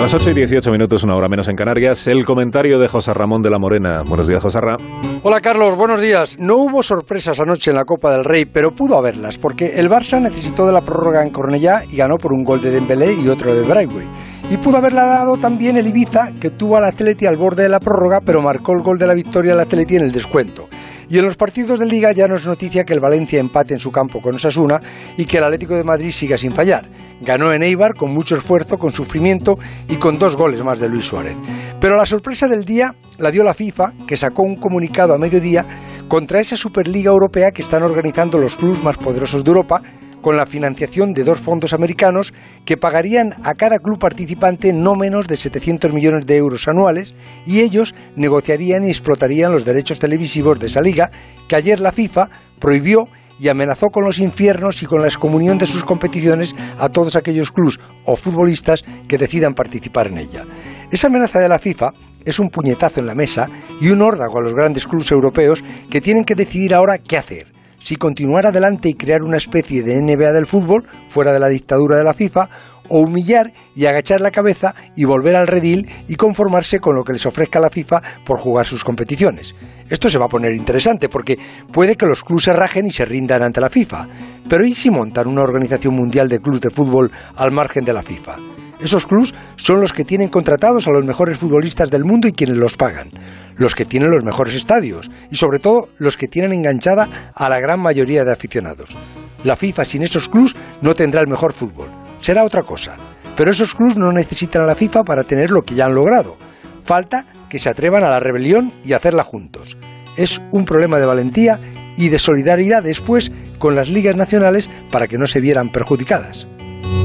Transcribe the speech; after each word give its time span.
A 0.00 0.04
las 0.04 0.14
8 0.14 0.30
y 0.30 0.32
18 0.32 0.72
minutos, 0.72 1.04
una 1.04 1.14
hora 1.14 1.28
menos 1.28 1.46
en 1.48 1.56
Canarias, 1.56 2.06
el 2.06 2.24
comentario 2.24 2.78
de 2.78 2.88
José 2.88 3.12
Ramón 3.12 3.42
de 3.42 3.50
la 3.50 3.58
Morena. 3.58 4.00
Buenos 4.00 4.26
días, 4.28 4.42
José 4.42 4.58
Ramón. 4.58 5.20
Hola, 5.22 5.42
Carlos, 5.42 5.76
buenos 5.76 6.00
días. 6.00 6.38
No 6.38 6.56
hubo 6.56 6.82
sorpresas 6.82 7.38
anoche 7.38 7.70
en 7.70 7.76
la 7.76 7.84
Copa 7.84 8.10
del 8.10 8.24
Rey, 8.24 8.46
pero 8.46 8.74
pudo 8.74 8.96
haberlas, 8.96 9.36
porque 9.36 9.78
el 9.78 9.90
Barça 9.90 10.18
necesitó 10.18 10.66
de 10.66 10.72
la 10.72 10.80
prórroga 10.80 11.22
en 11.22 11.28
Cornellá 11.28 11.82
y 11.86 11.98
ganó 11.98 12.16
por 12.16 12.32
un 12.32 12.44
gol 12.44 12.62
de 12.62 12.70
Dembélé 12.70 13.12
y 13.12 13.28
otro 13.28 13.54
de 13.54 13.60
Braithwaite. 13.60 14.10
Y 14.48 14.56
pudo 14.56 14.78
haberla 14.78 15.04
dado 15.04 15.36
también 15.36 15.76
el 15.76 15.86
Ibiza, 15.86 16.32
que 16.40 16.48
tuvo 16.48 16.78
al 16.78 16.86
Atleti 16.86 17.26
al 17.26 17.36
borde 17.36 17.64
de 17.64 17.68
la 17.68 17.78
prórroga, 17.78 18.22
pero 18.22 18.40
marcó 18.40 18.72
el 18.72 18.82
gol 18.82 18.98
de 18.98 19.06
la 19.06 19.12
victoria 19.12 19.52
al 19.52 19.60
Atleti 19.60 19.96
en 19.96 20.04
el 20.04 20.12
descuento. 20.12 20.70
Y 21.10 21.18
en 21.18 21.24
los 21.24 21.36
partidos 21.36 21.80
de 21.80 21.86
Liga 21.86 22.12
ya 22.12 22.28
no 22.28 22.36
es 22.36 22.46
noticia 22.46 22.84
que 22.84 22.92
el 22.92 23.00
Valencia 23.00 23.40
empate 23.40 23.74
en 23.74 23.80
su 23.80 23.90
campo 23.90 24.22
con 24.22 24.36
Osasuna 24.36 24.80
y 25.16 25.24
que 25.24 25.38
el 25.38 25.44
Atlético 25.44 25.74
de 25.74 25.82
Madrid 25.82 26.12
siga 26.12 26.38
sin 26.38 26.54
fallar. 26.54 26.88
Ganó 27.20 27.52
en 27.52 27.64
Eibar 27.64 27.94
con 27.94 28.14
mucho 28.14 28.36
esfuerzo, 28.36 28.78
con 28.78 28.92
sufrimiento 28.92 29.58
y 29.88 29.96
con 29.96 30.20
dos 30.20 30.36
goles 30.36 30.62
más 30.62 30.78
de 30.78 30.88
Luis 30.88 31.06
Suárez. 31.06 31.36
Pero 31.80 31.96
la 31.96 32.06
sorpresa 32.06 32.46
del 32.46 32.64
día 32.64 32.94
la 33.18 33.32
dio 33.32 33.42
la 33.42 33.54
FIFA, 33.54 33.92
que 34.06 34.16
sacó 34.16 34.44
un 34.44 34.54
comunicado 34.54 35.12
a 35.12 35.18
mediodía 35.18 35.66
contra 36.06 36.38
esa 36.38 36.56
Superliga 36.56 37.10
Europea 37.10 37.50
que 37.50 37.62
están 37.62 37.82
organizando 37.82 38.38
los 38.38 38.56
clubes 38.56 38.80
más 38.80 38.96
poderosos 38.96 39.42
de 39.42 39.50
Europa 39.50 39.82
con 40.20 40.36
la 40.36 40.46
financiación 40.46 41.14
de 41.14 41.24
dos 41.24 41.40
fondos 41.40 41.72
americanos 41.72 42.32
que 42.64 42.76
pagarían 42.76 43.34
a 43.42 43.54
cada 43.54 43.78
club 43.78 43.98
participante 43.98 44.72
no 44.72 44.94
menos 44.94 45.26
de 45.26 45.36
700 45.36 45.92
millones 45.92 46.26
de 46.26 46.36
euros 46.36 46.68
anuales 46.68 47.14
y 47.46 47.60
ellos 47.60 47.94
negociarían 48.16 48.84
y 48.84 48.88
explotarían 48.88 49.52
los 49.52 49.64
derechos 49.64 49.98
televisivos 49.98 50.58
de 50.58 50.66
esa 50.66 50.80
liga 50.80 51.10
que 51.48 51.56
ayer 51.56 51.80
la 51.80 51.92
FIFA 51.92 52.28
prohibió 52.58 53.08
y 53.38 53.48
amenazó 53.48 53.88
con 53.88 54.04
los 54.04 54.18
infiernos 54.18 54.82
y 54.82 54.86
con 54.86 55.00
la 55.00 55.08
excomunión 55.08 55.56
de 55.56 55.66
sus 55.66 55.82
competiciones 55.82 56.54
a 56.78 56.90
todos 56.90 57.16
aquellos 57.16 57.50
clubes 57.50 57.80
o 58.04 58.14
futbolistas 58.14 58.84
que 59.08 59.16
decidan 59.16 59.54
participar 59.54 60.08
en 60.08 60.18
ella. 60.18 60.44
Esa 60.92 61.06
amenaza 61.06 61.40
de 61.40 61.48
la 61.48 61.58
FIFA 61.58 61.92
es 62.24 62.38
un 62.38 62.50
puñetazo 62.50 63.00
en 63.00 63.06
la 63.06 63.14
mesa 63.14 63.48
y 63.80 63.88
un 63.88 64.02
órdago 64.02 64.38
a 64.38 64.42
los 64.42 64.54
grandes 64.54 64.86
clubes 64.86 65.10
europeos 65.10 65.64
que 65.88 66.02
tienen 66.02 66.24
que 66.24 66.34
decidir 66.34 66.74
ahora 66.74 66.98
qué 66.98 67.16
hacer 67.16 67.59
si 67.80 67.96
continuar 67.96 68.46
adelante 68.46 68.88
y 68.88 68.94
crear 68.94 69.22
una 69.22 69.36
especie 69.36 69.82
de 69.82 70.00
NBA 70.00 70.32
del 70.32 70.46
fútbol 70.46 70.86
fuera 71.08 71.32
de 71.32 71.40
la 71.40 71.48
dictadura 71.48 71.96
de 71.96 72.04
la 72.04 72.14
FIFA 72.14 72.48
o 72.88 73.00
humillar 73.00 73.52
y 73.74 73.86
agachar 73.86 74.20
la 74.20 74.30
cabeza 74.30 74.74
y 74.96 75.04
volver 75.04 75.36
al 75.36 75.46
redil 75.46 75.88
y 76.08 76.14
conformarse 76.16 76.78
con 76.78 76.96
lo 76.96 77.04
que 77.04 77.12
les 77.12 77.26
ofrezca 77.26 77.60
la 77.60 77.70
FIFA 77.70 78.02
por 78.24 78.38
jugar 78.38 78.66
sus 78.66 78.84
competiciones. 78.84 79.54
Esto 79.88 80.08
se 80.08 80.18
va 80.18 80.26
a 80.26 80.28
poner 80.28 80.54
interesante 80.54 81.08
porque 81.08 81.38
puede 81.72 81.96
que 81.96 82.06
los 82.06 82.22
clubes 82.22 82.44
se 82.44 82.52
rajen 82.52 82.86
y 82.86 82.90
se 82.90 83.04
rindan 83.04 83.42
ante 83.42 83.60
la 83.60 83.70
FIFA, 83.70 84.08
pero 84.48 84.64
¿y 84.64 84.74
si 84.74 84.90
montan 84.90 85.28
una 85.28 85.42
organización 85.42 85.94
mundial 85.94 86.28
de 86.28 86.40
clubes 86.40 86.60
de 86.60 86.70
fútbol 86.70 87.10
al 87.36 87.52
margen 87.52 87.84
de 87.84 87.92
la 87.92 88.02
FIFA? 88.02 88.36
Esos 88.82 89.06
clubs 89.06 89.34
son 89.56 89.80
los 89.80 89.92
que 89.92 90.04
tienen 90.04 90.28
contratados 90.28 90.86
a 90.86 90.90
los 90.90 91.04
mejores 91.04 91.38
futbolistas 91.38 91.90
del 91.90 92.04
mundo 92.04 92.28
y 92.28 92.32
quienes 92.32 92.56
los 92.56 92.76
pagan, 92.76 93.10
los 93.56 93.74
que 93.74 93.84
tienen 93.84 94.10
los 94.10 94.24
mejores 94.24 94.54
estadios 94.54 95.10
y 95.30 95.36
sobre 95.36 95.58
todo 95.58 95.88
los 95.98 96.16
que 96.16 96.28
tienen 96.28 96.52
enganchada 96.52 97.08
a 97.34 97.48
la 97.48 97.60
gran 97.60 97.80
mayoría 97.80 98.24
de 98.24 98.32
aficionados. 98.32 98.96
La 99.44 99.56
FIFA 99.56 99.84
sin 99.84 100.02
esos 100.02 100.28
clubs 100.28 100.56
no 100.80 100.94
tendrá 100.94 101.20
el 101.20 101.28
mejor 101.28 101.52
fútbol, 101.52 101.90
será 102.20 102.44
otra 102.44 102.62
cosa. 102.62 102.96
Pero 103.36 103.50
esos 103.50 103.74
clubs 103.74 103.96
no 103.96 104.12
necesitan 104.12 104.62
a 104.62 104.66
la 104.66 104.74
FIFA 104.74 105.04
para 105.04 105.24
tener 105.24 105.50
lo 105.50 105.62
que 105.62 105.74
ya 105.74 105.86
han 105.86 105.94
logrado. 105.94 106.36
Falta 106.84 107.26
que 107.48 107.58
se 107.58 107.68
atrevan 107.68 108.04
a 108.04 108.10
la 108.10 108.20
rebelión 108.20 108.72
y 108.84 108.92
hacerla 108.92 109.24
juntos. 109.24 109.76
Es 110.16 110.40
un 110.50 110.64
problema 110.64 110.98
de 110.98 111.06
valentía 111.06 111.60
y 111.96 112.08
de 112.08 112.18
solidaridad 112.18 112.82
después 112.82 113.30
con 113.58 113.76
las 113.76 113.88
ligas 113.88 114.16
nacionales 114.16 114.70
para 114.90 115.06
que 115.06 115.18
no 115.18 115.26
se 115.26 115.40
vieran 115.40 115.70
perjudicadas. 115.70 116.48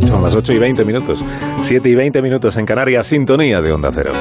Son 0.07 0.23
las 0.23 0.35
8 0.35 0.53
y 0.53 0.59
20 0.59 0.85
minutos, 0.85 1.23
7 1.61 1.89
y 1.89 1.95
20 1.95 2.21
minutos 2.21 2.57
en 2.57 2.65
Canarias, 2.65 3.07
sintonía 3.07 3.61
de 3.61 3.71
Onda 3.71 3.91
Cero. 3.91 4.11